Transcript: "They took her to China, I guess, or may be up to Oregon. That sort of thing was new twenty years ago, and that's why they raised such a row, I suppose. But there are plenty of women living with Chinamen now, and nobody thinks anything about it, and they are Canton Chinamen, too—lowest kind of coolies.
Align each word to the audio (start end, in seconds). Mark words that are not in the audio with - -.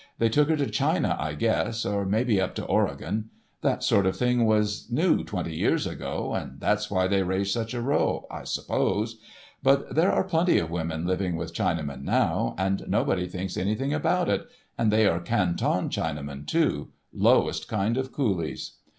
"They 0.17 0.29
took 0.29 0.49
her 0.49 0.55
to 0.55 0.65
China, 0.65 1.15
I 1.19 1.35
guess, 1.35 1.85
or 1.85 2.07
may 2.07 2.23
be 2.23 2.41
up 2.41 2.55
to 2.55 2.65
Oregon. 2.65 3.29
That 3.61 3.83
sort 3.83 4.07
of 4.07 4.17
thing 4.17 4.47
was 4.47 4.87
new 4.89 5.23
twenty 5.23 5.55
years 5.55 5.85
ago, 5.85 6.33
and 6.33 6.59
that's 6.59 6.89
why 6.89 7.07
they 7.07 7.21
raised 7.21 7.53
such 7.53 7.75
a 7.75 7.83
row, 7.83 8.25
I 8.31 8.45
suppose. 8.45 9.19
But 9.61 9.93
there 9.93 10.11
are 10.11 10.23
plenty 10.23 10.57
of 10.57 10.71
women 10.71 11.05
living 11.05 11.35
with 11.35 11.53
Chinamen 11.53 12.01
now, 12.01 12.55
and 12.57 12.83
nobody 12.87 13.27
thinks 13.27 13.57
anything 13.57 13.93
about 13.93 14.27
it, 14.27 14.47
and 14.75 14.91
they 14.91 15.05
are 15.05 15.19
Canton 15.19 15.89
Chinamen, 15.89 16.47
too—lowest 16.47 17.67
kind 17.67 17.95
of 17.95 18.11
coolies. 18.11 18.77